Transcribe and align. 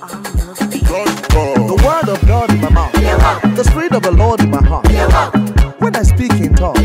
The 0.00 1.82
word 1.84 2.08
of 2.08 2.26
God 2.26 2.50
in 2.50 2.60
my 2.62 2.70
mouth. 2.70 2.92
The 3.54 3.64
spirit 3.64 3.92
of 3.92 4.02
the 4.02 4.10
Lord 4.10 4.40
in 4.40 4.50
my 4.50 4.62
heart. 4.62 4.88
When 5.78 5.94
I 5.94 6.02
speak 6.02 6.32
in 6.40 6.54
tongues. 6.54 6.78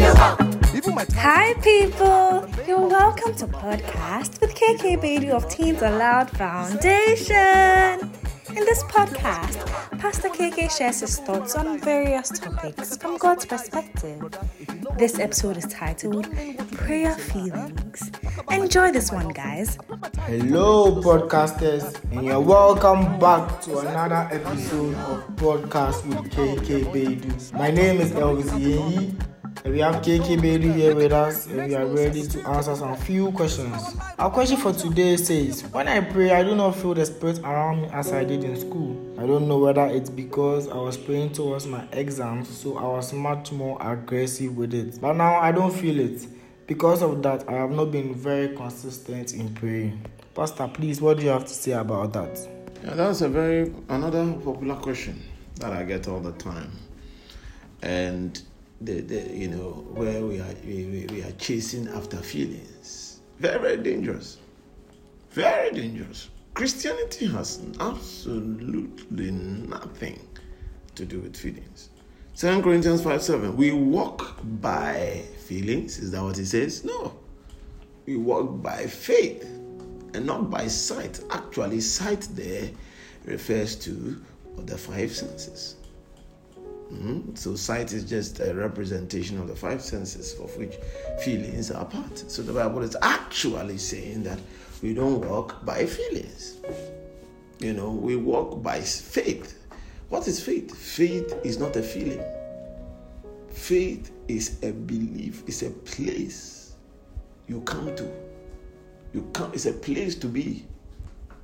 Hi, 1.16 1.54
people! 1.62 2.46
You're 2.68 2.86
welcome 2.86 3.34
to 3.36 3.48
podcast 3.48 4.42
with 4.42 4.54
KK 4.54 5.02
Bailey 5.02 5.32
of 5.32 5.48
Teens 5.50 5.82
Aloud 5.82 6.30
Foundation. 6.32 8.12
In 8.50 8.64
this 8.66 8.84
podcast, 8.84 9.66
Pastor 9.98 10.30
KK 10.30 10.70
shares 10.78 11.00
his 11.00 11.18
thoughts 11.20 11.56
on 11.56 11.80
various 11.80 12.30
topics 12.30 12.98
from 12.98 13.18
God's 13.18 13.46
perspective. 13.46 14.22
This 14.98 15.20
episode 15.20 15.56
is 15.58 15.66
titled 15.68 16.28
Prayer 16.74 17.16
Feelings. 17.16 18.12
Enjoy 18.52 18.92
this 18.92 19.12
one, 19.12 19.30
guys. 19.30 19.78
Hello, 20.22 21.02
podcasters, 21.02 22.02
and 22.12 22.26
you're 22.26 22.40
welcome 22.40 23.20
back 23.20 23.62
to 23.62 23.78
another 23.80 24.28
episode 24.32 24.96
of 24.96 25.24
Podcast 25.36 26.04
with 26.08 26.32
KK 26.32 26.86
Bedu. 26.92 27.54
My 27.54 27.70
name 27.70 28.02
is 28.02 28.12
Elvis 28.12 28.50
Yeyi, 28.60 29.14
and 29.64 29.74
we 29.74 29.80
have 29.82 29.96
KK 29.98 30.38
Bedu 30.40 30.74
here 30.74 30.96
with 30.96 31.12
us, 31.12 31.46
and 31.46 31.68
we 31.68 31.76
are 31.76 31.86
ready 31.86 32.26
to 32.28 32.48
answer 32.48 32.76
some 32.76 32.96
few 32.96 33.32
questions. 33.34 33.96
Our 34.18 34.32
question 34.32 34.58
for 34.58 34.74
today 34.74 35.18
says, 35.18 35.62
When 35.72 35.88
I 35.88 36.02
pray, 36.02 36.32
I 36.32 36.44
do 36.44 36.56
not 36.56 36.76
feel 36.76 36.96
the 36.96 37.06
spirit 37.06 37.40
around 37.40 37.84
me 37.84 37.90
as 37.90 38.12
I 38.12 38.24
did 38.24 38.44
in 38.44 38.60
school. 38.60 38.98
I 39.20 39.28
don't 39.28 39.48
know 39.48 39.60
whether 39.60 39.86
it's 39.86 40.10
because 40.10 40.68
I 40.70 40.78
was 40.78 40.98
praying 40.98 41.34
towards 41.34 41.68
my 41.68 41.84
exams, 41.92 42.50
so 42.50 42.78
I 42.78 42.84
was 42.84 43.14
much 43.14 43.52
more 43.52 43.78
aggressive 43.80 44.58
with 44.58 44.74
it. 44.74 45.00
But 45.00 45.14
now 45.14 45.36
I 45.36 45.52
don't 45.52 45.72
feel 45.74 46.00
it. 46.00 46.28
Because 46.68 47.02
of 47.04 47.22
that, 47.24 47.48
I 47.48 47.54
have 47.54 47.72
not 47.72 47.92
been 47.92 48.14
very 48.16 48.56
consistent 48.56 49.34
in 49.34 49.54
praying. 49.54 50.04
Pastor, 50.34 50.68
please, 50.68 51.00
what 51.00 51.18
do 51.18 51.24
you 51.24 51.30
have 51.30 51.46
to 51.46 51.54
say 51.54 51.74
about 51.74 52.14
that? 52.14 52.40
Yeah, 52.84 52.94
that's 52.96 53.22
a 53.22 53.30
very 53.30 53.74
another 53.90 54.34
popular 54.44 54.76
question 54.76 55.22
that 55.60 55.72
I 55.72 55.84
get 55.84 56.08
all 56.08 56.20
the 56.20 56.34
time, 56.34 56.72
and 57.82 58.42
the, 58.82 59.02
the 59.02 59.22
you 59.34 59.48
know 59.48 59.86
where 59.94 60.22
we 60.26 60.40
are 60.40 60.54
we, 60.66 61.08
we- 61.10 61.22
are 61.24 61.32
chasing 61.34 61.88
after 61.90 62.18
feelings, 62.18 63.22
very 63.40 63.60
very 63.60 63.78
dangerous, 63.78 64.38
very 65.32 65.72
dangerous. 65.72 66.30
Christianity 66.54 67.28
has 67.28 67.62
absolutely 67.80 69.32
nothing 69.32 70.20
to 70.96 71.06
do 71.06 71.20
with 71.20 71.36
feelings. 71.36 71.90
2 72.38 72.62
Corinthians 72.62 73.02
5 73.02 73.22
7. 73.22 73.56
We 73.58 73.72
walk 73.72 74.38
by 74.62 74.95
feelings. 75.56 76.00
Is 76.00 76.12
that 76.12 76.22
what 76.22 76.38
it 76.38 76.48
says? 76.48 76.84
No. 76.84 77.14
We 78.06 78.18
walk 78.18 78.62
by 78.62 78.86
faith 78.88 79.44
and 80.14 80.26
not 80.26 80.50
by 80.50 80.68
sight. 80.68 81.22
Actually, 81.32 81.82
sight 81.82 82.28
there 82.32 82.70
refers 83.26 83.76
to 83.78 84.22
the 84.58 84.78
five 84.78 85.12
senses. 85.16 85.76
Mhm. 86.92 87.38
So, 87.38 87.56
sight 87.56 87.94
is 87.94 88.04
just 88.04 88.40
a 88.40 88.54
representation 88.54 89.40
of 89.40 89.48
the 89.48 89.56
five 89.56 89.82
senses 89.82 90.36
of 90.40 90.56
which 90.58 90.76
feelings 91.24 91.72
are 91.72 91.86
part. 91.86 92.24
So, 92.28 92.44
the 92.44 92.54
Bible 92.54 92.84
is 92.84 92.96
actually 93.02 93.78
saying 93.78 94.24
that 94.24 94.40
we 94.82 94.94
don't 94.94 95.22
walk 95.26 95.66
by 95.66 95.86
feelings. 95.86 96.56
You 97.60 97.74
know, 97.74 97.92
we 97.92 98.16
walk 98.18 98.62
by 98.62 98.82
faith. 98.82 99.58
What 100.10 100.28
is 100.28 100.40
faith? 100.40 100.76
Faith 100.76 101.34
is 101.44 101.58
not 101.58 101.76
a 101.76 101.82
feeling. 101.82 102.24
Faith 103.56 104.12
is 104.28 104.58
a 104.64 104.72
belief, 104.72 105.44
it's 105.48 105.64
a 105.64 105.72
place 105.72 106.74
you 107.48 107.62
come 107.62 107.96
to. 107.96 108.12
You 109.14 109.28
come, 109.34 109.52
it's 109.54 109.66
a 109.66 109.72
place 109.72 110.14
to 110.16 110.28
be. 110.28 110.68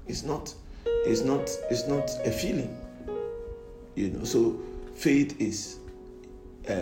It's 0.08 0.22
not, 0.22 0.54
it's 0.86 1.22
not, 1.22 1.50
it's 1.72 1.88
not 1.88 2.12
a 2.26 2.30
feeling. 2.30 2.78
You 3.96 4.10
know, 4.10 4.26
so 4.26 4.60
faith 4.94 5.40
is 5.40 5.80
uh, 6.70 6.74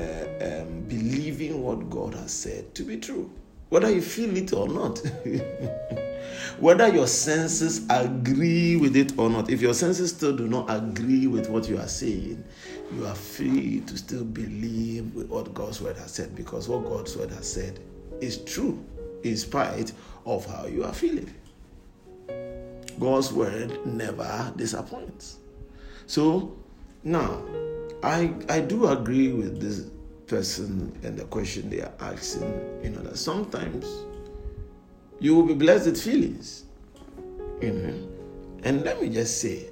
um, 0.41 0.81
believing 0.89 1.61
what 1.63 1.89
God 1.89 2.15
has 2.15 2.33
said 2.33 2.73
to 2.75 2.83
be 2.83 2.97
true, 2.97 3.31
whether 3.69 3.89
you 3.89 4.01
feel 4.01 4.35
it 4.35 4.51
or 4.51 4.67
not. 4.67 4.99
whether 6.59 6.87
your 6.87 7.07
senses 7.07 7.85
agree 7.89 8.75
with 8.75 8.95
it 8.95 9.17
or 9.17 9.29
not. 9.29 9.49
If 9.49 9.61
your 9.61 9.73
senses 9.73 10.11
still 10.11 10.35
do 10.35 10.47
not 10.47 10.65
agree 10.69 11.27
with 11.27 11.49
what 11.49 11.69
you 11.69 11.77
are 11.77 11.87
saying, 11.87 12.43
you 12.93 13.05
are 13.05 13.15
free 13.15 13.81
to 13.87 13.97
still 13.97 14.23
believe 14.23 15.13
what 15.29 15.53
God's 15.53 15.81
word 15.81 15.97
has 15.97 16.11
said 16.11 16.35
because 16.35 16.67
what 16.67 16.83
God's 16.85 17.15
word 17.15 17.29
has 17.31 17.51
said 17.51 17.79
is 18.21 18.37
true 18.43 18.83
in 19.23 19.37
spite 19.37 19.91
of 20.25 20.45
how 20.45 20.65
you 20.65 20.83
are 20.83 20.93
feeling. 20.93 21.33
God's 22.99 23.31
word 23.31 23.85
never 23.85 24.51
disappoints. 24.57 25.37
So 26.07 26.57
now, 27.03 27.43
I 28.03 28.33
I 28.49 28.59
do 28.59 28.87
agree 28.87 29.31
with 29.31 29.61
this 29.61 29.89
person 30.27 30.97
and 31.03 31.17
the 31.17 31.25
question 31.25 31.69
they 31.69 31.81
are 31.81 31.93
asking. 31.99 32.79
You 32.83 32.89
know 32.91 33.01
that 33.01 33.17
sometimes 33.17 33.85
you 35.19 35.35
will 35.35 35.45
be 35.45 35.53
blessed 35.53 35.87
with 35.87 36.01
feelings. 36.01 36.65
Know, 37.61 38.07
and 38.63 38.83
let 38.83 39.01
me 39.01 39.09
just 39.09 39.41
say 39.41 39.69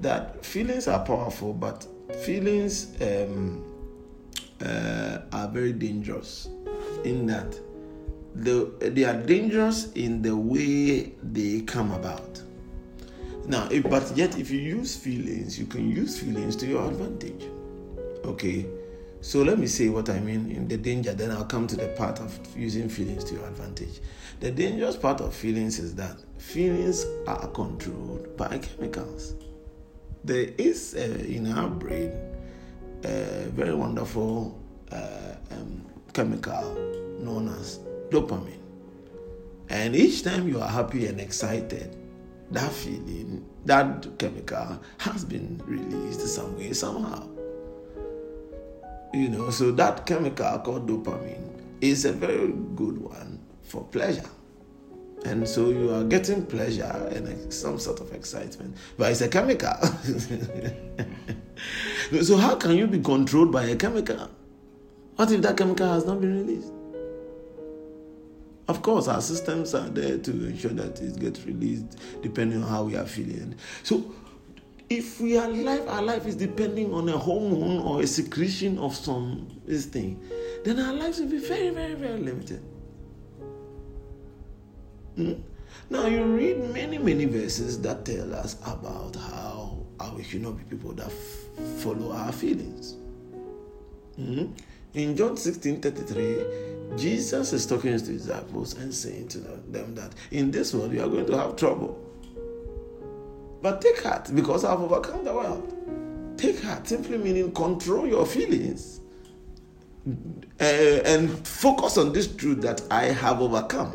that 0.00 0.44
feelings 0.44 0.88
are 0.88 1.04
powerful, 1.04 1.52
but 1.52 1.86
feelings 2.24 2.96
um, 3.00 3.64
uh, 4.64 5.20
are 5.32 5.48
very 5.48 5.72
dangerous 5.72 6.48
in 7.04 7.26
that 7.26 7.58
the, 8.34 8.72
they 8.80 9.04
are 9.04 9.14
dangerous 9.14 9.92
in 9.92 10.22
the 10.22 10.36
way 10.36 11.12
they 11.22 11.62
come 11.62 11.92
about. 11.92 12.42
Now, 13.46 13.68
if, 13.70 13.88
but 13.88 14.12
yet, 14.16 14.38
if 14.38 14.50
you 14.50 14.60
use 14.60 14.96
feelings, 14.96 15.58
you 15.58 15.66
can 15.66 15.90
use 15.90 16.20
feelings 16.20 16.54
to 16.56 16.66
your 16.66 16.88
advantage. 16.88 17.48
Okay, 18.24 18.66
so 19.20 19.42
let 19.42 19.58
me 19.58 19.66
say 19.66 19.88
what 19.90 20.08
I 20.08 20.18
mean 20.18 20.50
in 20.50 20.66
the 20.66 20.78
danger, 20.78 21.12
then 21.12 21.30
I'll 21.30 21.44
come 21.44 21.66
to 21.66 21.76
the 21.76 21.88
part 21.88 22.20
of 22.20 22.38
using 22.56 22.88
feelings 22.88 23.22
to 23.24 23.34
your 23.34 23.46
advantage. 23.46 24.00
The 24.40 24.50
dangerous 24.50 24.96
part 24.96 25.20
of 25.20 25.34
feelings 25.34 25.78
is 25.78 25.94
that 25.96 26.16
feelings 26.38 27.04
are 27.26 27.46
controlled 27.48 28.34
by 28.36 28.58
chemicals. 28.58 29.34
There 30.24 30.48
is 30.56 30.94
uh, 30.94 31.22
in 31.26 31.52
our 31.52 31.68
brain 31.68 32.12
a 33.04 33.48
very 33.50 33.74
wonderful 33.74 34.58
uh, 34.90 35.34
um, 35.50 35.84
chemical 36.14 36.74
known 37.18 37.48
as 37.60 37.80
dopamine. 38.08 38.58
And 39.68 39.94
each 39.94 40.24
time 40.24 40.48
you 40.48 40.60
are 40.60 40.68
happy 40.68 41.06
and 41.06 41.20
excited, 41.20 41.96
that 42.50 42.72
feeling, 42.72 43.46
that 43.66 44.18
chemical 44.18 44.80
has 44.98 45.24
been 45.24 45.62
released 45.66 46.26
some 46.26 46.56
way, 46.56 46.72
somehow. 46.72 47.28
You 49.12 49.28
know, 49.28 49.50
so 49.50 49.72
that 49.72 50.06
chemical 50.06 50.58
called 50.60 50.88
dopamine 50.88 51.42
is 51.80 52.04
a 52.04 52.12
very 52.12 52.52
good 52.76 52.98
one 52.98 53.40
for 53.62 53.84
pleasure. 53.84 54.28
And 55.24 55.46
so 55.48 55.70
you 55.70 55.92
are 55.92 56.04
getting 56.04 56.46
pleasure 56.46 57.10
and 57.12 57.52
some 57.52 57.78
sort 57.78 58.00
of 58.00 58.12
excitement, 58.14 58.76
but 58.96 59.10
it's 59.10 59.20
a 59.20 59.28
chemical. 59.28 59.74
so, 62.22 62.36
how 62.38 62.54
can 62.54 62.70
you 62.76 62.86
be 62.86 63.00
controlled 63.00 63.52
by 63.52 63.64
a 63.64 63.76
chemical? 63.76 64.30
What 65.16 65.30
if 65.30 65.42
that 65.42 65.58
chemical 65.58 65.88
has 65.88 66.06
not 66.06 66.22
been 66.22 66.38
released? 66.38 66.72
Of 68.66 68.80
course, 68.80 69.08
our 69.08 69.20
systems 69.20 69.74
are 69.74 69.88
there 69.88 70.16
to 70.16 70.30
ensure 70.46 70.70
that 70.70 71.00
it 71.02 71.18
gets 71.20 71.44
released 71.44 71.98
depending 72.22 72.62
on 72.62 72.68
how 72.70 72.84
we 72.84 72.96
are 72.96 73.04
feeling. 73.04 73.56
So, 73.82 74.14
if 74.90 75.20
we 75.20 75.38
are 75.38 75.46
alive, 75.46 75.86
our 75.86 76.02
life 76.02 76.26
is 76.26 76.34
depending 76.34 76.92
on 76.92 77.08
a 77.08 77.16
hormone 77.16 77.78
or 77.78 78.02
a 78.02 78.06
secretion 78.06 78.76
of 78.78 78.94
some 78.94 79.46
this 79.64 79.86
thing, 79.86 80.20
then 80.64 80.80
our 80.80 80.92
lives 80.92 81.20
will 81.20 81.28
be 81.28 81.38
very, 81.38 81.70
very, 81.70 81.94
very 81.94 82.18
limited. 82.18 82.60
Hmm? 85.14 85.34
Now, 85.88 86.06
you 86.06 86.24
read 86.24 86.72
many, 86.72 86.98
many 86.98 87.24
verses 87.26 87.80
that 87.82 88.04
tell 88.04 88.34
us 88.34 88.56
about 88.66 89.14
how, 89.14 89.78
how 90.00 90.14
we 90.16 90.24
should 90.24 90.42
not 90.42 90.58
be 90.58 90.64
people 90.64 90.92
that 90.94 91.06
f- 91.06 91.82
follow 91.82 92.10
our 92.12 92.32
feelings. 92.32 92.96
Hmm? 94.16 94.46
In 94.94 95.16
John 95.16 95.36
16 95.36 95.82
33, 95.82 96.96
Jesus 96.98 97.52
is 97.52 97.64
talking 97.64 97.90
to 97.92 97.96
his 97.96 98.02
disciples 98.02 98.74
and 98.74 98.92
saying 98.92 99.28
to 99.28 99.38
them 99.38 99.94
that 99.94 100.12
in 100.32 100.50
this 100.50 100.74
world 100.74 100.92
you 100.92 101.00
are 101.00 101.08
going 101.08 101.26
to 101.26 101.38
have 101.38 101.54
trouble. 101.54 102.09
But 103.62 103.80
take 103.80 104.02
heart 104.02 104.30
because 104.34 104.64
I've 104.64 104.80
overcome 104.80 105.24
the 105.24 105.34
world. 105.34 106.36
Take 106.38 106.62
heart 106.62 106.86
simply 106.88 107.18
meaning 107.18 107.52
control 107.52 108.06
your 108.06 108.24
feelings 108.24 109.00
uh, 110.60 110.64
and 110.64 111.30
focus 111.46 111.98
on 111.98 112.12
this 112.12 112.34
truth 112.34 112.62
that 112.62 112.82
I 112.90 113.06
have 113.06 113.40
overcome. 113.40 113.92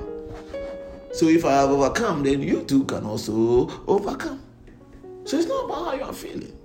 So 1.14 1.28
if 1.28 1.46
I 1.46 1.54
have 1.54 1.70
overcome, 1.72 2.24
then 2.24 2.42
you 2.42 2.64
too 2.64 2.84
can 2.84 3.06
also 3.06 3.70
overcome. 3.88 4.42
So 5.24 5.38
it's 5.38 5.48
not 5.48 5.66
about 5.66 5.86
how 5.86 5.94
you 5.94 6.04
are 6.04 6.14
feeling. 6.14 6.56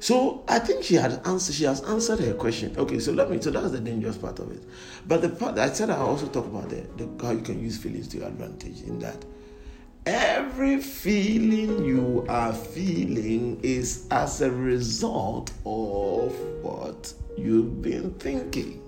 So 0.00 0.44
I 0.46 0.58
think 0.58 0.84
she 0.84 0.94
had 0.94 1.20
answered. 1.26 1.54
She 1.54 1.64
has 1.64 1.82
answered 1.82 2.20
her 2.20 2.34
question. 2.34 2.74
Okay, 2.76 2.98
so 2.98 3.12
let 3.12 3.30
me. 3.30 3.40
So 3.40 3.50
that's 3.50 3.72
the 3.72 3.80
dangerous 3.80 4.16
part 4.16 4.38
of 4.38 4.50
it. 4.52 4.62
But 5.06 5.22
the 5.22 5.28
part 5.28 5.58
I 5.58 5.70
said 5.70 5.90
I 5.90 5.96
also 5.96 6.26
talk 6.26 6.46
about 6.46 6.68
the, 6.68 6.86
the 6.96 7.24
how 7.24 7.32
you 7.32 7.40
can 7.40 7.60
use 7.60 7.78
feelings 7.78 8.06
to 8.08 8.18
your 8.18 8.28
advantage 8.28 8.82
in 8.82 8.98
that 9.00 9.24
Every 10.10 10.80
feeling 10.80 11.84
you 11.84 12.24
are 12.30 12.54
feeling 12.54 13.60
is 13.62 14.06
as 14.10 14.40
a 14.40 14.50
result 14.50 15.52
of 15.66 16.34
what 16.62 17.12
you've 17.36 17.82
been 17.82 18.14
thinking. 18.14 18.80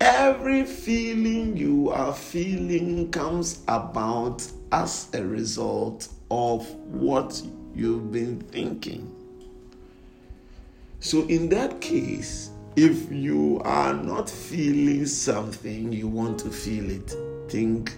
Every 0.00 0.64
feeling 0.64 1.58
you 1.58 1.90
are 1.90 2.14
feeling 2.14 3.10
comes 3.10 3.62
about 3.68 4.50
as 4.72 5.08
a 5.12 5.22
result 5.22 6.08
of 6.30 6.66
what 6.86 7.42
you've 7.74 8.10
been 8.10 8.40
thinking. 8.40 9.14
So, 11.00 11.26
in 11.26 11.50
that 11.50 11.82
case, 11.82 12.48
if 12.74 13.12
you 13.12 13.60
are 13.66 13.92
not 13.92 14.30
feeling 14.30 15.04
something, 15.04 15.92
you 15.92 16.08
want 16.08 16.38
to 16.38 16.48
feel 16.48 16.90
it, 16.90 17.14
think 17.50 17.94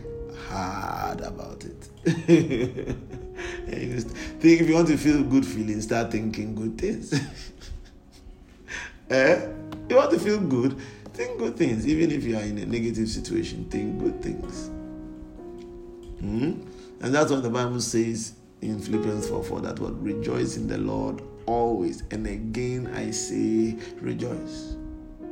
hard 0.49 1.21
about 1.21 1.65
it. 1.65 1.89
think 4.41 4.61
if 4.61 4.69
you 4.69 4.75
want 4.75 4.89
to 4.89 4.97
feel 4.97 5.23
good 5.23 5.45
feelings, 5.45 5.85
start 5.85 6.11
thinking 6.11 6.55
good 6.55 6.79
things. 6.79 7.13
eh? 9.11 9.49
You 9.89 9.97
want 9.97 10.11
to 10.13 10.19
feel 10.19 10.39
good, 10.39 10.79
think 11.13 11.39
good 11.39 11.57
things. 11.57 11.87
Even 11.87 12.11
if 12.11 12.25
you 12.25 12.37
are 12.37 12.43
in 12.43 12.59
a 12.59 12.67
negative 12.67 13.09
situation, 13.09 13.65
think 13.71 13.99
good 13.99 14.23
things. 14.23 14.71
Mm-hmm. 16.23 16.69
And 17.03 17.15
that's 17.15 17.31
what 17.31 17.43
the 17.43 17.51
Bible 17.51 17.81
says 17.81 18.35
in 18.63 18.81
Philippians 18.81 19.29
4 19.29 19.45
4 19.45 19.61
that 19.61 19.79
what 19.81 20.03
rejoice 20.03 20.57
in 20.57 20.67
the 20.67 20.79
Lord 20.79 21.23
always. 21.47 22.03
And 22.11 22.27
again, 22.27 22.93
I 22.95 23.11
say 23.11 23.77
rejoice. 24.01 24.77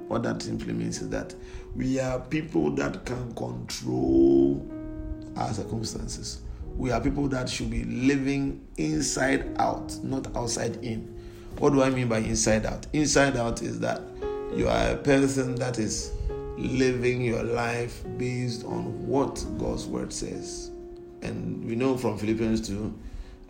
What 0.08 0.22
that 0.24 0.42
simply 0.42 0.72
means 0.74 1.00
is 1.00 1.08
that 1.08 1.34
we 1.74 1.98
are 1.98 2.20
people 2.20 2.70
that 2.72 3.04
can 3.04 3.34
control 3.34 4.70
our 5.36 5.52
circumstances. 5.52 6.40
We 6.76 6.90
are 6.90 7.00
people 7.00 7.28
that 7.28 7.48
should 7.48 7.70
be 7.70 7.84
living 7.84 8.66
inside 8.76 9.56
out, 9.58 9.96
not 10.02 10.34
outside 10.36 10.76
in. 10.84 11.14
What 11.58 11.72
do 11.72 11.82
I 11.82 11.90
mean 11.90 12.08
by 12.08 12.18
inside 12.18 12.66
out? 12.66 12.86
Inside 12.92 13.36
out 13.36 13.62
is 13.62 13.78
that 13.80 14.02
you 14.54 14.68
are 14.68 14.90
a 14.90 14.96
person 14.96 15.54
that 15.56 15.78
is 15.78 16.12
living 16.56 17.22
your 17.22 17.42
life 17.42 18.02
based 18.18 18.64
on 18.64 19.06
what 19.06 19.44
God's 19.58 19.86
word 19.86 20.12
says. 20.12 20.70
And 21.22 21.64
we 21.64 21.74
know 21.74 21.96
from 21.96 22.18
Philippians 22.18 22.66
2 22.68 22.98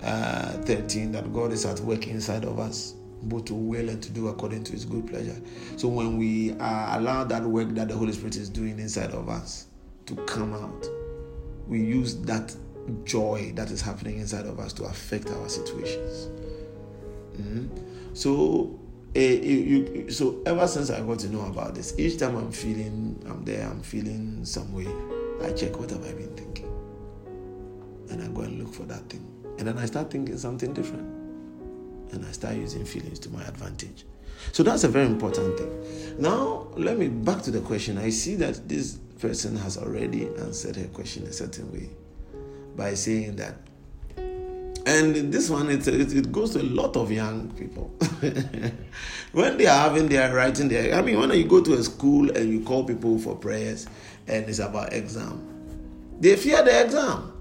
uh, 0.02 0.52
13 0.62 1.12
that 1.12 1.32
God 1.32 1.52
is 1.52 1.64
at 1.64 1.80
work 1.80 2.06
inside 2.06 2.44
of 2.44 2.58
us, 2.58 2.94
both 3.22 3.46
to 3.46 3.54
will 3.54 3.88
and 3.88 4.02
to 4.02 4.10
do 4.10 4.28
according 4.28 4.64
to 4.64 4.72
his 4.72 4.84
good 4.84 5.06
pleasure. 5.06 5.36
So 5.76 5.88
when 5.88 6.18
we 6.18 6.52
uh, 6.52 6.98
allow 6.98 7.24
that 7.24 7.42
work 7.42 7.70
that 7.70 7.88
the 7.88 7.96
Holy 7.96 8.12
Spirit 8.12 8.36
is 8.36 8.48
doing 8.48 8.78
inside 8.78 9.10
of 9.10 9.28
us 9.28 9.66
to 10.06 10.14
come 10.26 10.52
out, 10.52 10.86
we 11.66 11.80
use 11.80 12.16
that 12.22 12.54
joy 13.04 13.52
that 13.54 13.70
is 13.70 13.80
happening 13.80 14.18
inside 14.18 14.46
of 14.46 14.58
us 14.60 14.72
to 14.74 14.84
affect 14.84 15.30
our 15.30 15.48
situations. 15.48 16.28
Mm-hmm. 17.40 18.14
So, 18.14 18.78
uh, 19.16 19.20
you, 19.20 20.10
so 20.10 20.42
ever 20.46 20.66
since 20.66 20.90
I 20.90 21.00
got 21.00 21.18
to 21.20 21.28
know 21.28 21.46
about 21.46 21.74
this, 21.74 21.98
each 21.98 22.18
time 22.18 22.36
I'm 22.36 22.52
feeling, 22.52 23.22
I'm 23.26 23.44
there, 23.44 23.66
I'm 23.66 23.80
feeling 23.80 24.44
some 24.44 24.72
way, 24.72 24.86
I 25.42 25.52
check 25.52 25.78
what 25.78 25.90
have 25.90 26.04
I 26.04 26.12
been 26.12 26.34
thinking, 26.36 26.70
and 28.10 28.22
I 28.22 28.28
go 28.28 28.42
and 28.42 28.62
look 28.62 28.72
for 28.72 28.84
that 28.84 29.08
thing, 29.08 29.26
and 29.58 29.66
then 29.66 29.78
I 29.78 29.86
start 29.86 30.10
thinking 30.10 30.36
something 30.38 30.72
different, 30.72 31.08
and 32.12 32.24
I 32.24 32.32
start 32.32 32.56
using 32.56 32.84
feelings 32.84 33.18
to 33.20 33.30
my 33.30 33.42
advantage. 33.44 34.04
So 34.52 34.62
that's 34.62 34.84
a 34.84 34.88
very 34.88 35.06
important 35.06 35.58
thing. 35.58 36.20
Now, 36.20 36.53
let 36.76 36.98
me 36.98 37.08
back 37.08 37.42
to 37.42 37.50
the 37.50 37.60
question. 37.60 37.98
I 37.98 38.10
see 38.10 38.34
that 38.36 38.68
this 38.68 38.98
person 39.18 39.56
has 39.56 39.78
already 39.78 40.26
answered 40.38 40.76
her 40.76 40.86
question 40.88 41.24
a 41.24 41.32
certain 41.32 41.72
way 41.72 41.88
by 42.76 42.94
saying 42.94 43.36
that. 43.36 43.56
And 44.86 45.32
this 45.32 45.48
one, 45.48 45.70
it, 45.70 45.86
it 45.88 46.30
goes 46.30 46.50
to 46.52 46.60
a 46.60 46.62
lot 46.62 46.94
of 46.96 47.10
young 47.10 47.50
people. 47.52 47.88
when 49.32 49.56
they 49.56 49.66
are 49.66 49.78
having 49.78 50.08
their 50.08 50.34
writing 50.34 50.68
their, 50.68 50.94
I 50.94 51.00
mean, 51.00 51.18
when 51.18 51.30
you 51.32 51.44
go 51.44 51.62
to 51.62 51.72
a 51.74 51.82
school 51.82 52.30
and 52.36 52.50
you 52.50 52.60
call 52.60 52.84
people 52.84 53.18
for 53.18 53.34
prayers 53.34 53.86
and 54.26 54.46
it's 54.46 54.58
about 54.58 54.92
exam, 54.92 55.40
they 56.20 56.36
fear 56.36 56.62
the 56.62 56.84
exam. 56.84 57.32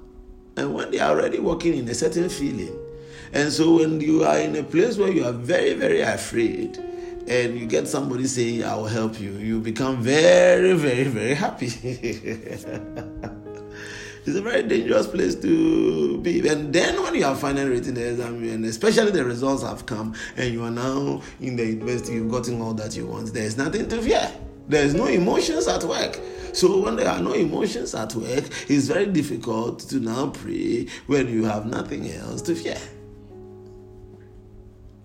And 0.56 0.74
when 0.74 0.92
they 0.92 1.00
are 1.00 1.12
already 1.12 1.40
working 1.40 1.76
in 1.76 1.88
a 1.90 1.94
certain 1.94 2.30
feeling, 2.30 2.80
and 3.34 3.52
so 3.52 3.78
when 3.78 4.00
you 4.00 4.24
are 4.24 4.38
in 4.38 4.56
a 4.56 4.64
place 4.64 4.98
where 4.98 5.12
you 5.12 5.26
are 5.26 5.32
very, 5.34 5.74
very 5.74 6.02
afraid, 6.02 6.80
and 7.28 7.58
you 7.58 7.66
get 7.66 7.88
somebody 7.88 8.26
saying, 8.28 8.64
I 8.64 8.76
will 8.76 8.88
help 8.88 9.20
you, 9.20 9.32
you 9.32 9.60
become 9.60 10.02
very, 10.02 10.74
very, 10.74 11.06
very 11.06 11.34
happy. 11.34 11.68
it's 14.26 14.36
a 14.36 14.42
very 14.42 14.64
dangerous 14.64 15.08
place 15.08 15.36
to 15.36 16.18
be. 16.20 16.48
And 16.48 16.74
then 16.74 17.02
when 17.02 17.16
you 17.16 17.26
are 17.26 17.36
finally 17.36 17.70
written 17.70 17.94
the 17.96 18.10
exam, 18.10 18.44
and 18.44 18.66
especially 18.66 19.12
the 19.12 19.24
results 19.24 19.64
have 19.64 19.86
come, 19.86 20.16
and 20.36 20.54
you 20.54 20.64
are 20.64 20.72
now 20.72 21.22
in 21.40 21.56
the 21.56 21.66
university, 21.66 22.14
you've 22.14 22.32
gotten 22.32 22.62
all 22.62 22.74
that 22.74 22.96
you 22.96 23.08
want, 23.08 23.34
there's 23.34 23.58
nothing 23.58 23.88
to 23.90 24.02
fear. 24.02 24.32
There's 24.68 24.94
no 24.94 25.08
emotions 25.08 25.68
at 25.68 25.84
work. 25.84 26.20
So 26.54 26.80
when 26.80 26.96
there 26.96 27.10
are 27.10 27.20
no 27.20 27.34
emotions 27.34 27.96
at 27.96 28.14
work, 28.16 28.46
it's 28.70 28.88
very 28.88 29.08
difficult 29.08 29.80
to 29.90 30.00
now 30.00 30.30
pray 30.30 30.88
when 31.08 31.28
you 31.28 31.46
have 31.46 31.66
nothing 31.66 32.10
else 32.12 32.42
to 32.44 32.56
fear. 32.56 32.78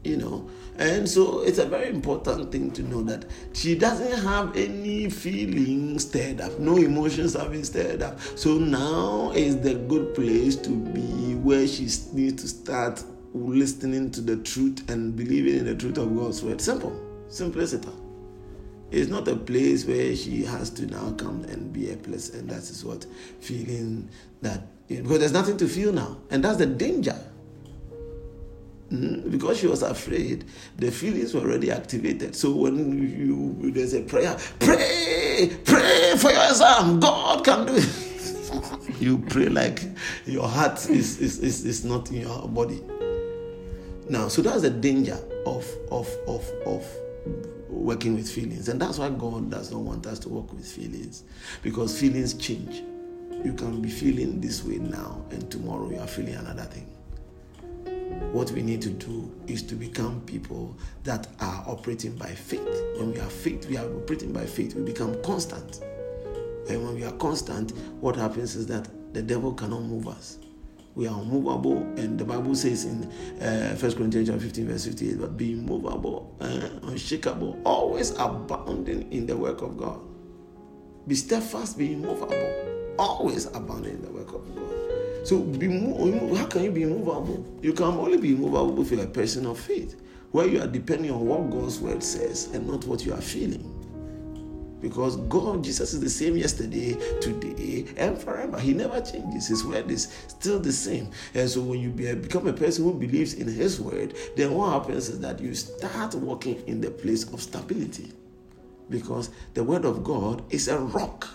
You 0.08 0.16
know, 0.16 0.49
and 0.78 1.06
so 1.06 1.43
it's 1.43 1.58
a 1.58 1.66
very 1.66 1.90
important 1.90 2.50
thing 2.50 2.70
to 2.70 2.82
know 2.82 3.02
that 3.02 3.26
she 3.52 3.75
doesn't 3.75 4.22
have 4.22 4.56
any 4.56 5.10
feelings 5.10 6.08
stirred 6.08 6.40
up, 6.40 6.58
no 6.58 6.78
emotions 6.78 7.34
have 7.34 7.52
been 7.52 7.62
stirred 7.62 8.00
up. 8.00 8.19
So 8.34 8.56
now 8.56 9.32
is 9.34 9.60
the 9.60 9.75
good 9.75 10.14
place 10.14 10.56
to 10.56 10.70
be 10.70 11.34
where 11.34 11.66
she 11.69 11.82
needs 12.14 12.43
to 12.43 12.49
start 12.49 13.05
listening 13.34 14.10
to 14.12 14.22
the 14.22 14.38
truth 14.38 14.88
and 14.88 15.14
believing 15.14 15.58
in 15.58 15.66
the 15.66 15.75
truth 15.75 15.99
of 15.99 16.16
God's 16.16 16.43
word. 16.43 16.58
Simple, 16.62 16.99
simplicity. 17.28 17.90
It's 18.90 19.10
not 19.10 19.28
a 19.28 19.37
place 19.37 19.84
where 19.84 20.16
she 20.16 20.43
has 20.44 20.70
to 20.70 20.87
now 20.87 21.10
come 21.19 21.44
and 21.44 21.70
be 21.70 21.88
helpless, 21.88 22.31
and 22.31 22.49
that 22.49 22.62
is 22.62 22.82
what 22.82 23.05
feeling 23.40 24.08
that 24.40 24.62
because 24.88 25.19
there's 25.19 25.32
nothing 25.32 25.58
to 25.58 25.69
feel 25.69 25.93
now, 25.93 26.16
and 26.31 26.43
that's 26.43 26.56
the 26.56 26.64
danger. 26.64 27.14
Mm, 28.93 29.31
because 29.31 29.58
she 29.58 29.67
was 29.67 29.82
afraid, 29.82 30.46
the 30.76 30.90
feelings 30.90 31.35
were 31.35 31.43
already 31.43 31.70
activated. 31.70 32.35
So 32.35 32.52
when 32.52 32.99
you 33.19 33.70
there's 33.70 33.93
a 33.93 34.00
prayer, 34.00 34.37
pray, 34.58 35.58
pray 35.64 36.14
for 36.17 36.31
your 36.31 36.44
exam. 36.49 36.99
God 36.99 37.44
can 37.44 37.67
do 37.67 37.75
it. 37.76 39.00
you 39.00 39.19
pray 39.19 39.50
like 39.50 39.82
your 40.25 40.49
heart 40.49 40.88
is, 40.88 41.20
is, 41.20 41.38
is, 41.40 41.67
is 41.67 41.85
not 41.85 42.11
in 42.11 42.23
your 42.23 42.49
body. 42.49 42.82
Now, 44.08 44.29
so 44.29 44.40
that's 44.40 44.62
the 44.62 44.70
danger 44.70 45.19
of 45.44 45.67
of 45.91 46.08
of 46.27 46.51
of 46.65 46.82
working 47.69 48.15
with 48.15 48.31
feelings, 48.31 48.70
and 48.70 48.81
that's 48.81 48.96
why 48.98 49.10
God 49.10 49.51
does 49.51 49.70
not 49.70 49.82
want 49.82 50.06
us 50.06 50.19
to 50.20 50.31
work 50.31 50.51
with 50.55 50.67
feelings, 50.67 51.24
because 51.63 51.98
feelings 51.98 52.32
change. 52.32 52.82
You 53.44 53.53
can 53.53 53.82
be 53.82 53.91
feeling 53.91 54.41
this 54.41 54.65
way 54.65 54.79
now, 54.79 55.22
and 55.31 55.51
tomorrow 55.51 55.91
you 55.91 56.01
are 56.01 56.06
feeling 56.06 56.36
another 56.36 56.65
thing 56.65 56.86
what 58.32 58.50
we 58.53 58.62
need 58.62 58.82
to 58.82 58.91
do 58.91 59.32
is 59.46 59.62
to 59.62 59.74
become 59.74 60.20
people 60.22 60.77
that 61.05 61.29
are 61.41 61.65
operating 61.67 62.15
by 62.17 62.29
faith. 62.29 62.69
When 62.96 63.12
we 63.12 63.20
are 63.20 63.31
faith, 63.31 63.67
we 63.69 63.77
are 63.77 63.86
operating 63.86 64.32
by 64.32 64.46
faith, 64.46 64.74
we 64.74 64.82
become 64.82 65.20
constant. 65.22 65.81
And 66.69 66.84
when 66.84 66.94
we 66.94 67.05
are 67.05 67.12
constant, 67.12 67.72
what 68.00 68.17
happens 68.17 68.55
is 68.55 68.67
that 68.67 68.88
the 69.15 69.22
devil 69.22 69.55
cannot 69.55 69.82
move 69.82 70.06
us. 70.08 70.38
We 70.94 71.06
are 71.06 71.19
unmovable, 71.20 71.79
and 71.96 72.19
the 72.19 72.24
Bible 72.24 72.56
says 72.56 72.84
in 72.84 73.05
uh, 73.41 73.77
1 73.77 73.93
Corinthians 73.93 74.29
15, 74.31 74.67
verse 74.67 74.84
58, 74.84 75.20
but 75.20 75.36
be 75.36 75.53
immovable, 75.53 76.36
uh, 76.41 76.69
unshakable, 76.88 77.60
always 77.65 78.10
abounding 78.19 79.10
in 79.12 79.24
the 79.27 79.36
work 79.36 79.62
of 79.62 79.77
God. 79.77 80.00
Be 81.06 81.15
steadfast, 81.15 81.79
be 81.79 81.93
immovable, 81.93 82.94
always 82.98 83.46
abounding 83.46 83.94
in 83.94 84.03
the 84.03 84.10
work 84.10 84.34
of 84.34 84.55
God. 84.55 84.97
So 85.25 85.41
be 85.41 85.69
oh, 85.69 86.34
how 86.34 86.46
can 86.46 86.65
you 86.65 86.70
be 86.70 86.82
immovable? 86.82 87.44
You 87.63 87.72
can 87.72 87.87
only 87.87 88.19
be 88.19 88.32
immovable 88.32 88.81
if 88.82 88.91
you're 88.91 89.05
a 89.05 89.06
person 89.06 89.46
of 89.46 89.58
faith, 89.58 90.01
where 90.31 90.46
you 90.46 90.60
are 90.63 90.67
depending 90.67 91.10
on 91.10 91.27
what 91.27 91.51
God's 91.51 91.81
word 91.81 92.03
says 92.03 92.48
and 92.55 92.67
not 92.67 92.84
what 92.84 93.05
you 93.05 93.13
are 93.13 93.20
feeling. 93.20 93.75
Because 94.81 95.17
God, 95.17 95.65
Jesus 95.65 95.93
is 95.93 96.01
the 96.01 96.08
same 96.08 96.37
yesterday, 96.37 96.94
today, 97.20 97.87
and 97.96 98.17
forever. 98.17 98.60
He 98.60 98.72
never 98.72 99.01
changes. 99.01 99.48
His 99.48 99.65
word 99.65 99.91
is 99.91 100.06
still 100.29 100.60
the 100.60 100.72
same. 100.72 101.10
And 101.34 101.51
so 101.51 101.63
when 101.63 101.81
you 101.81 101.91
become 101.91 102.46
a 102.46 102.53
person 102.53 102.84
who 102.84 102.94
believes 102.94 103.34
in 103.34 103.48
His 103.48 103.81
word, 103.81 104.15
then 104.37 104.55
what 104.55 104.72
happens 104.72 105.08
is 105.08 105.19
that 105.20 105.41
you 105.41 105.55
start 105.55 106.15
walking 106.15 106.63
in 106.69 106.81
the 106.81 106.91
place 106.91 107.25
of 107.32 107.43
stability. 107.43 108.13
Because 108.89 109.31
the 109.55 109.65
word 109.65 109.84
of 109.84 110.05
God 110.05 110.44
is 110.51 110.69
a 110.69 110.79
rock 110.79 111.29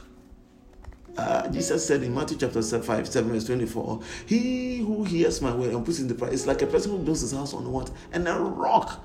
uh, 1.17 1.47
Jesus 1.49 1.85
said 1.85 2.01
in 2.01 2.13
Matthew 2.13 2.37
chapter 2.37 2.61
5, 2.61 3.07
7, 3.07 3.31
verse 3.31 3.45
24, 3.45 4.01
He 4.25 4.77
who 4.77 5.03
hears 5.03 5.41
my 5.41 5.53
word 5.53 5.73
and 5.73 5.85
puts 5.85 5.99
in 5.99 6.07
the 6.07 6.15
prayer 6.15 6.33
is 6.33 6.47
like 6.47 6.61
a 6.61 6.67
person 6.67 6.91
who 6.91 6.99
builds 6.99 7.21
his 7.21 7.31
house 7.33 7.53
on 7.53 7.71
what? 7.71 7.91
And 8.11 8.27
a 8.27 8.33
rock. 8.33 9.03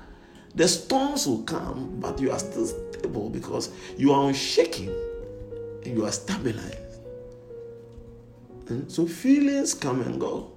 The 0.55 0.67
storms 0.67 1.27
will 1.27 1.43
come, 1.43 1.99
but 1.99 2.19
you 2.19 2.31
are 2.31 2.39
still 2.39 2.65
stable 2.65 3.29
because 3.29 3.71
you 3.97 4.11
are 4.11 4.27
unshaken 4.27 4.89
and 5.85 5.95
you 5.95 6.05
are 6.05 6.11
stabilized. 6.11 6.77
Mm? 8.65 8.89
So 8.89 9.05
feelings 9.05 9.75
come 9.75 10.01
and 10.01 10.19
go. 10.19 10.51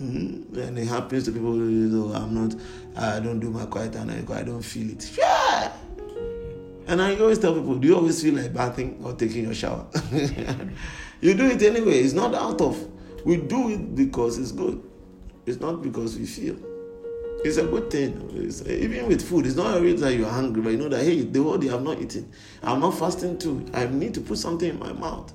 Mm-hmm. 0.00 0.58
And 0.58 0.78
it 0.78 0.88
happens 0.88 1.24
to 1.26 1.32
people 1.32 1.52
oh, 1.52 2.12
I'm 2.12 2.34
not, 2.34 2.60
I 2.96 3.20
don't 3.20 3.38
do 3.38 3.50
my 3.50 3.66
quiet 3.66 3.92
time, 3.92 4.10
I 4.10 4.42
don't 4.42 4.62
feel 4.62 4.90
it. 4.90 5.16
Yeah. 5.16 5.72
And 6.86 7.00
I 7.00 7.16
always 7.18 7.38
tell 7.38 7.54
people, 7.54 7.76
do 7.76 7.88
you 7.88 7.96
always 7.96 8.22
feel 8.22 8.34
like 8.34 8.52
bathing 8.52 9.00
or 9.02 9.14
taking 9.14 9.44
your 9.44 9.54
shower? 9.54 9.86
you 11.20 11.34
do 11.34 11.46
it 11.46 11.62
anyway. 11.62 12.00
It's 12.00 12.12
not 12.12 12.34
out 12.34 12.60
of. 12.60 12.78
We 13.24 13.38
do 13.38 13.70
it 13.70 13.94
because 13.94 14.38
it's 14.38 14.52
good. 14.52 14.82
It's 15.46 15.60
not 15.60 15.82
because 15.82 16.18
we 16.18 16.26
feel. 16.26 16.56
It's 17.42 17.56
a 17.56 17.64
good 17.64 17.90
thing. 17.90 18.30
It's, 18.34 18.66
even 18.66 19.08
with 19.08 19.26
food, 19.26 19.46
it's 19.46 19.56
not 19.56 19.74
always 19.74 20.00
that 20.00 20.14
you're 20.14 20.28
hungry, 20.28 20.62
but 20.62 20.70
you 20.70 20.78
know 20.78 20.88
that 20.88 21.02
hey, 21.02 21.22
the 21.22 21.42
whole 21.42 21.58
day 21.58 21.70
I've 21.70 21.82
not 21.82 22.00
eaten. 22.00 22.30
I'm 22.62 22.80
not 22.80 22.98
fasting 22.98 23.38
too. 23.38 23.66
I 23.72 23.86
need 23.86 24.14
to 24.14 24.20
put 24.20 24.38
something 24.38 24.68
in 24.68 24.78
my 24.78 24.92
mouth. 24.92 25.32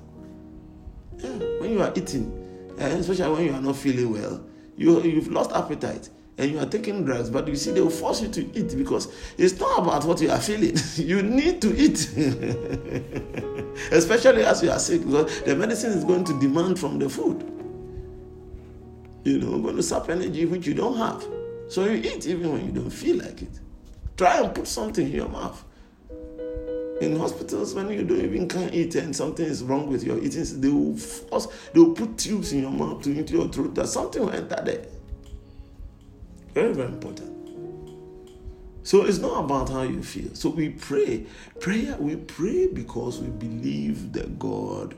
Yeah, 1.18 1.30
when 1.60 1.72
you 1.72 1.82
are 1.82 1.92
eating, 1.96 2.32
especially 2.78 3.30
when 3.30 3.44
you 3.44 3.52
are 3.52 3.60
not 3.60 3.76
feeling 3.76 4.12
well, 4.12 4.44
you 4.76 5.00
you've 5.02 5.28
lost 5.28 5.52
appetite 5.52 6.08
and 6.40 6.50
you 6.50 6.58
are 6.58 6.66
taking 6.66 7.04
drugs, 7.04 7.28
but 7.28 7.46
you 7.46 7.54
see, 7.54 7.70
they 7.70 7.82
will 7.82 7.90
force 7.90 8.22
you 8.22 8.28
to 8.28 8.58
eat 8.58 8.74
because 8.76 9.12
it's 9.36 9.60
not 9.60 9.80
about 9.80 10.06
what 10.06 10.22
you 10.22 10.30
are 10.30 10.40
feeling. 10.40 10.74
you 10.96 11.20
need 11.20 11.60
to 11.60 11.76
eat, 11.76 11.98
especially 13.92 14.42
as 14.42 14.62
you 14.62 14.70
are 14.70 14.78
sick, 14.78 15.04
because 15.04 15.42
the 15.42 15.54
medicine 15.54 15.92
is 15.92 16.02
going 16.02 16.24
to 16.24 16.40
demand 16.40 16.78
from 16.78 16.98
the 16.98 17.10
food. 17.10 17.42
You 19.24 19.38
know, 19.38 19.58
going 19.58 19.76
to 19.76 19.82
sap 19.82 20.08
energy 20.08 20.46
which 20.46 20.66
you 20.66 20.72
don't 20.72 20.96
have. 20.96 21.22
So 21.68 21.84
you 21.84 21.96
eat 22.10 22.26
even 22.26 22.52
when 22.54 22.64
you 22.64 22.72
don't 22.72 22.88
feel 22.90 23.18
like 23.18 23.42
it. 23.42 23.60
Try 24.16 24.40
and 24.40 24.54
put 24.54 24.66
something 24.66 25.04
in 25.04 25.12
your 25.12 25.28
mouth. 25.28 25.62
In 27.02 27.18
hospitals, 27.18 27.74
when 27.74 27.90
you 27.90 28.02
don't 28.02 28.20
even 28.20 28.48
can't 28.48 28.72
eat 28.72 28.94
and 28.94 29.14
something 29.14 29.44
is 29.44 29.62
wrong 29.62 29.88
with 29.88 30.04
your 30.04 30.18
eating, 30.22 30.44
they 30.58 30.68
will 30.68 30.96
force, 30.96 31.48
they 31.74 31.80
will 31.80 31.92
put 31.92 32.16
tubes 32.16 32.54
in 32.54 32.62
your 32.62 32.70
mouth 32.70 33.02
to 33.02 33.10
into 33.10 33.34
your 33.34 33.48
throat 33.48 33.74
that 33.74 33.88
something 33.88 34.22
will 34.22 34.32
enter 34.32 34.60
there. 34.64 34.86
Very, 36.54 36.72
very 36.72 36.88
important. 36.88 37.36
So 38.82 39.04
it's 39.04 39.18
not 39.18 39.44
about 39.44 39.68
how 39.68 39.82
you 39.82 40.02
feel. 40.02 40.34
So 40.34 40.48
we 40.48 40.70
pray. 40.70 41.26
Prayer, 41.60 41.96
we 41.98 42.16
pray 42.16 42.66
because 42.66 43.20
we 43.20 43.28
believe 43.28 44.12
that 44.12 44.38
God, 44.38 44.94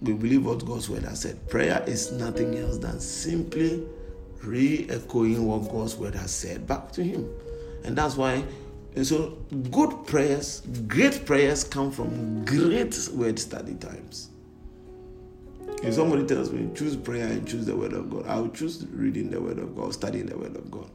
we 0.00 0.14
believe 0.14 0.44
what 0.46 0.64
God's 0.64 0.88
word 0.88 1.04
has 1.04 1.20
said. 1.20 1.48
Prayer 1.48 1.84
is 1.86 2.12
nothing 2.12 2.56
else 2.56 2.78
than 2.78 3.00
simply 3.00 3.86
re 4.42 4.86
echoing 4.88 5.46
what 5.46 5.70
God's 5.70 5.96
word 5.96 6.14
has 6.14 6.30
said 6.32 6.66
back 6.66 6.90
to 6.92 7.04
Him. 7.04 7.28
And 7.84 7.96
that's 7.96 8.16
why 8.16 8.44
and 8.98 9.06
so, 9.06 9.38
good 9.70 10.06
prayers, 10.06 10.62
great 10.88 11.24
prayers 11.24 11.62
come 11.62 11.92
from 11.92 12.44
great 12.44 13.08
word 13.12 13.38
study 13.38 13.74
times. 13.74 14.30
If 15.82 15.94
somebody 15.94 16.26
tells 16.26 16.50
me, 16.50 16.70
choose 16.74 16.96
prayer 16.96 17.26
and 17.26 17.46
choose 17.46 17.66
the 17.66 17.76
word 17.76 17.92
of 17.92 18.10
God, 18.10 18.26
I 18.26 18.40
will 18.40 18.48
choose 18.48 18.86
reading 18.90 19.30
the 19.30 19.40
word 19.40 19.58
of 19.58 19.76
God, 19.76 19.94
studying 19.94 20.26
the 20.26 20.36
word 20.36 20.56
of 20.56 20.70
God. 20.70 20.90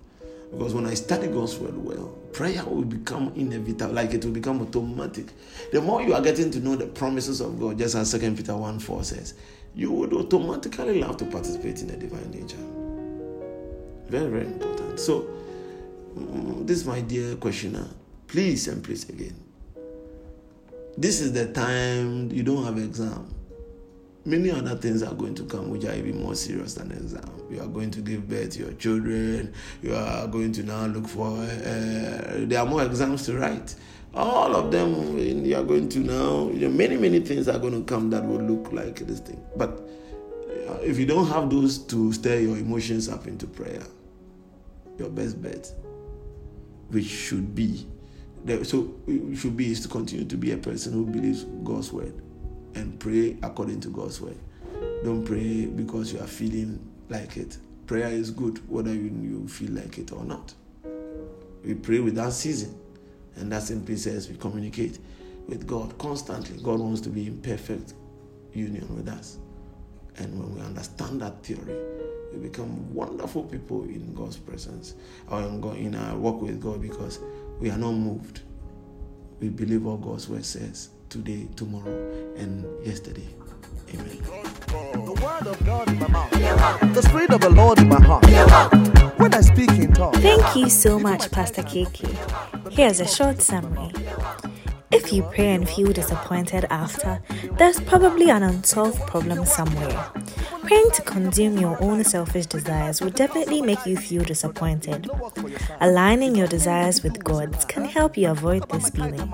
Because 0.52 0.74
when 0.74 0.86
I 0.86 0.94
study 0.94 1.28
God's 1.28 1.58
word 1.58 1.78
well, 1.78 2.08
prayer 2.32 2.64
will 2.66 2.84
become 2.84 3.32
inevitable, 3.36 3.94
like 3.94 4.14
it 4.14 4.24
will 4.24 4.32
become 4.32 4.62
automatic. 4.62 5.28
The 5.72 5.82
more 5.82 6.02
you 6.02 6.14
are 6.14 6.22
getting 6.22 6.52
to 6.52 6.60
know 6.60 6.76
the 6.76 6.88
promises 6.88 7.42
of 7.42 7.60
God, 7.60 7.78
just 7.78 7.96
as 7.96 8.12
2 8.12 8.36
Peter 8.36 8.56
1 8.56 8.80
4 8.80 9.04
says, 9.04 9.34
you 9.74 9.92
would 9.92 10.14
automatically 10.14 11.00
love 11.00 11.18
to 11.18 11.26
participate 11.26 11.82
in 11.82 11.88
the 11.88 11.98
divine 11.98 12.30
nature. 12.30 12.58
Very, 14.10 14.30
very 14.30 14.46
important. 14.46 15.00
So, 15.00 15.28
Mm, 16.18 16.68
this, 16.68 16.86
my 16.86 17.02
dear 17.02 17.36
questioner, 17.36 17.88
please 18.28 18.68
and 18.68 18.84
please 18.84 19.10
again. 19.10 19.36
This 20.98 21.22
is 21.22 21.34
the 21.34 21.52
time 21.52 22.32
you 22.32 22.44
don't 22.44 22.64
have 22.66 22.78
exam. 22.78 23.34
Many 24.26 24.52
other 24.52 24.76
things 24.76 25.04
are 25.04 25.14
going 25.14 25.36
to 25.36 25.44
come 25.44 25.70
which 25.70 25.84
are 25.84 25.94
even 25.94 26.22
more 26.24 26.34
serious 26.34 26.76
than 26.76 26.94
exam. 26.94 27.30
You 27.52 27.62
are 27.62 27.68
going 27.68 27.92
to 27.92 28.00
give 28.00 28.30
birth 28.30 28.52
to 28.52 28.60
your 28.60 28.74
children. 28.74 29.54
You 29.82 29.96
are 29.96 30.28
going 30.28 30.54
to 30.54 30.64
now 30.64 30.86
look 30.86 31.10
for. 31.10 31.28
Uh, 31.28 32.46
there 32.46 32.60
are 32.60 32.66
more 32.66 32.84
exams 32.84 33.26
to 33.26 33.38
write. 33.38 33.76
All 34.14 34.56
of 34.56 34.72
them, 34.72 35.18
you 35.18 35.58
are 35.58 35.64
going 35.64 35.90
to 35.90 36.00
now. 36.00 36.50
You 36.52 36.70
know, 36.70 36.70
many 36.70 36.96
many 36.96 37.20
things 37.20 37.50
are 37.50 37.60
going 37.60 37.74
to 37.74 37.84
come 37.84 38.10
that 38.12 38.26
will 38.26 38.42
look 38.42 38.72
like 38.72 38.96
this 39.00 39.20
thing. 39.20 39.44
But 39.58 39.72
uh, 40.70 40.78
if 40.82 40.98
you 40.98 41.06
don't 41.06 41.28
have 41.28 41.50
those 41.50 41.80
to 41.88 42.14
stir 42.14 42.40
your 42.40 42.56
emotions 42.56 43.10
up 43.10 43.28
into 43.28 43.46
prayer, 43.46 43.84
your 44.98 45.10
best 45.10 45.42
bet 45.42 45.70
which 46.90 47.08
should 47.08 47.54
be. 47.54 47.86
So, 48.64 48.94
should 49.36 49.58
be 49.58 49.72
is 49.72 49.82
to 49.82 49.88
continue 49.90 50.26
to 50.26 50.38
be 50.38 50.52
a 50.52 50.58
person 50.58 50.94
who 50.94 51.06
believes 51.06 51.44
God's 51.64 51.92
word 51.92 52.22
and 52.76 53.00
pray 53.00 53.38
according 53.44 53.80
to 53.82 53.90
God's 53.90 54.22
word. 54.22 54.38
Don't 55.04 55.24
pray 55.24 55.66
because 55.66 56.14
you 56.14 56.20
are 56.20 56.28
feeling 56.28 56.80
like 57.10 57.38
it. 57.38 57.58
Prayer 57.88 58.08
is 58.08 58.32
good 58.32 58.58
whether 58.70 58.94
you, 58.94 59.48
feel 59.48 59.72
like 59.72 59.98
it 59.98 60.12
or 60.12 60.24
not. 60.24 60.54
We 61.64 61.74
pray 61.76 62.00
without 62.00 62.34
ceasing, 62.34 62.78
and 63.36 63.52
that 63.52 63.64
simply 63.64 63.98
says 63.98 64.30
we 64.30 64.36
communicate 64.36 65.00
with 65.48 65.68
God 65.68 65.98
constantly. 65.98 66.62
God 66.64 66.80
wants 66.80 67.02
to 67.02 67.10
be 67.10 67.28
in 67.28 67.42
perfect 67.42 67.94
union 68.54 68.88
with 68.96 69.08
us. 69.10 69.38
And 70.18 70.40
when 70.40 70.56
we 70.56 70.62
understand 70.62 71.22
that 71.22 71.44
theory, 71.44 71.76
we 72.32 72.40
become 72.40 72.94
wonderful 72.94 73.44
people 73.44 73.84
in 73.84 74.14
God's 74.14 74.38
presence 74.38 74.96
or 75.30 75.42
in, 75.42 75.60
God, 75.62 75.78
in 75.78 75.96
our 75.96 76.16
walk 76.18 76.42
with 76.42 76.62
God 76.62 76.82
because 76.82 77.20
we 77.60 77.70
are 77.70 77.78
not 77.78 77.94
moved. 77.94 78.42
We 79.40 79.50
believe 79.50 79.84
what 79.84 80.02
God's 80.02 80.30
word 80.30 80.46
says 80.46 80.90
today, 81.14 81.48
tomorrow, 81.56 82.34
and 82.38 82.66
yesterday. 82.84 83.28
Amen. 83.94 84.18
The 84.94 85.20
word 85.22 85.46
of 85.46 85.64
God 85.64 85.88
in 85.88 86.00
my 86.00 86.08
mouth, 86.08 86.32
the 86.96 87.04
spirit 87.04 87.32
of 87.32 87.40
the 87.40 87.52
Lord 87.52 87.78
in 87.78 87.88
my 87.88 88.02
heart. 88.02 88.26
When 89.20 89.32
I 89.32 89.42
speak 89.42 89.70
in 89.74 89.94
tongues. 89.94 90.18
Thank 90.18 90.56
you 90.56 90.72
so 90.72 90.98
much, 90.98 91.30
Pastor 91.30 91.62
KK. 91.62 92.72
Here's 92.72 93.00
a 93.00 93.08
short 93.08 93.44
summary. 93.44 93.92
If 94.90 95.14
you 95.14 95.22
pray 95.22 95.52
and 95.52 95.70
feel 95.70 95.94
disappointed 95.94 96.66
after, 96.72 97.22
there's 97.60 97.80
probably 97.82 98.32
an 98.32 98.42
unsolved 98.42 99.06
problem 99.06 99.46
somewhere. 99.46 100.12
Praying 100.64 100.92
to 100.94 101.02
consume 101.02 101.58
your 101.58 101.82
own 101.84 102.04
selfish 102.06 102.46
desires 102.46 103.02
will 103.02 103.10
definitely 103.10 103.62
make 103.62 103.86
you 103.86 103.98
feel 103.98 104.24
disappointed. 104.24 105.10
Aligning 105.82 106.36
your 106.36 106.48
desires 106.48 107.04
with 107.04 107.24
God's 107.24 107.66
can 107.66 107.86
help 107.86 108.18
you 108.18 108.30
avoid 108.30 108.70
this 108.70 108.90
feeling. 108.90 109.34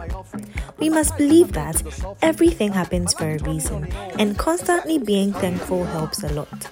We 0.80 0.90
must 0.90 1.18
believe 1.18 1.52
that 1.52 1.84
everything 2.22 2.72
happens 2.72 3.14
for 3.14 3.30
a 3.30 3.38
reason, 3.44 3.92
and 4.18 4.38
constantly 4.38 4.98
being 4.98 5.34
thankful 5.34 5.86
helps 5.86 6.24
a 6.24 6.34
lot. 6.34 6.70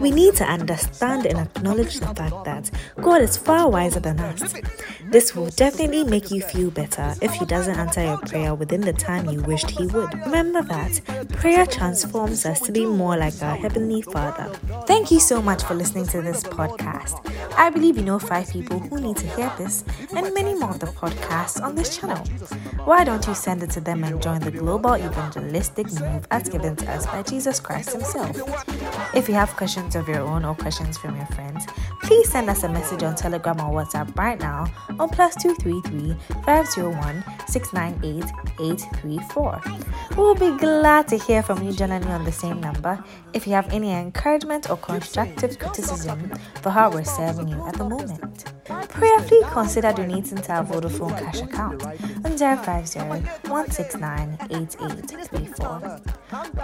We 0.00 0.10
need 0.10 0.34
to 0.36 0.44
understand 0.44 1.26
and 1.26 1.38
acknowledge 1.38 2.00
the 2.00 2.14
fact 2.14 2.44
that 2.44 2.70
God 3.00 3.20
is 3.20 3.36
far 3.36 3.70
wiser 3.70 4.00
than 4.00 4.18
us. 4.18 4.54
This 5.10 5.36
will 5.36 5.50
definitely 5.50 6.04
make 6.04 6.30
you 6.30 6.40
feel 6.40 6.70
better 6.70 7.14
if 7.22 7.32
He 7.32 7.44
doesn't 7.44 7.78
answer 7.78 8.02
your 8.02 8.18
prayer 8.18 8.54
within 8.54 8.80
the 8.80 8.92
time 8.92 9.28
you 9.28 9.40
wished 9.42 9.70
He 9.70 9.86
would. 9.86 10.12
Remember 10.24 10.62
that 10.62 11.00
prayer 11.28 11.66
transforms 11.66 12.44
us 12.46 12.60
to 12.62 12.72
be 12.72 12.86
more 12.86 13.16
like 13.16 13.40
our 13.42 13.56
Heavenly 13.56 13.83
Father. 14.02 14.50
Thank 15.04 15.12
you 15.12 15.20
so 15.20 15.42
much 15.42 15.62
for 15.64 15.74
listening 15.74 16.06
to 16.06 16.22
this 16.22 16.42
podcast. 16.42 17.20
I 17.58 17.68
believe 17.68 17.98
you 17.98 18.04
know 18.04 18.18
five 18.18 18.50
people 18.50 18.78
who 18.78 18.98
need 18.98 19.18
to 19.18 19.26
hear 19.36 19.52
this 19.58 19.84
and 20.16 20.32
many 20.32 20.54
more 20.54 20.70
of 20.70 20.80
the 20.80 20.86
podcasts 20.86 21.62
on 21.62 21.74
this 21.74 21.98
channel. 21.98 22.24
Why 22.86 23.04
don't 23.04 23.26
you 23.26 23.34
send 23.34 23.62
it 23.62 23.70
to 23.72 23.82
them 23.82 24.02
and 24.02 24.22
join 24.22 24.40
the 24.40 24.50
global 24.50 24.96
evangelistic 24.96 25.92
move 26.00 26.26
as 26.30 26.48
given 26.48 26.74
to 26.76 26.90
us 26.90 27.04
by 27.04 27.22
Jesus 27.22 27.60
Christ 27.60 27.92
Himself? 27.92 28.34
If 29.14 29.28
you 29.28 29.34
have 29.34 29.54
questions 29.56 29.94
of 29.94 30.08
your 30.08 30.20
own 30.20 30.42
or 30.42 30.54
questions 30.54 30.96
from 30.96 31.16
your 31.16 31.26
friends, 31.26 31.66
please 32.02 32.30
send 32.30 32.48
us 32.48 32.64
a 32.64 32.68
message 32.70 33.02
on 33.02 33.14
Telegram 33.14 33.60
or 33.60 33.84
WhatsApp 33.84 34.16
right 34.16 34.40
now 34.40 34.72
on 34.98 35.10
plus 35.10 35.34
233 35.36 36.16
501 36.44 37.24
698 37.46 38.24
834. 38.58 39.62
We 40.10 40.16
will 40.16 40.34
be 40.34 40.56
glad 40.58 41.08
to 41.08 41.18
hear 41.18 41.42
from 41.42 41.62
you 41.62 41.72
generally 41.72 42.06
on 42.06 42.24
the 42.24 42.32
same 42.32 42.60
number 42.60 43.02
if 43.34 43.46
you 43.46 43.52
have 43.52 43.72
any 43.72 43.92
encouragement 43.92 44.70
or 44.70 44.76
constructive 44.94 45.58
criticism 45.58 46.30
for 46.62 46.70
how 46.70 46.88
we're 46.90 47.04
serving 47.04 47.48
you 47.48 47.66
at 47.66 47.74
the 47.74 47.84
moment. 47.84 48.52
Prayerfully 48.88 49.40
consider 49.50 49.92
donating 49.92 50.38
to 50.38 50.52
our 50.52 50.64
Vodafone 50.64 51.18
cash 51.18 51.40
account 51.42 51.82
on 51.84 52.38
050 52.38 53.00
169 53.50 54.38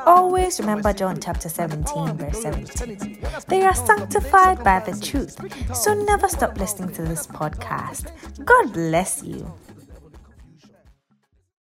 Always 0.06 0.60
remember 0.60 0.92
John 0.92 1.20
chapter 1.20 1.48
17, 1.48 2.16
verse 2.16 2.42
17. 2.42 3.18
They 3.48 3.62
are 3.62 3.74
sanctified 3.74 4.62
by 4.62 4.78
the 4.78 4.98
truth, 5.00 5.36
so 5.74 5.92
never 5.94 6.28
stop 6.28 6.56
listening 6.56 6.92
to 6.94 7.02
this 7.02 7.26
podcast. 7.26 8.12
God 8.44 8.72
bless 8.72 9.24
you. 9.24 9.52